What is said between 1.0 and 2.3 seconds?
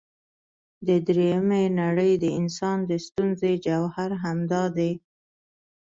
درېمې نړۍ د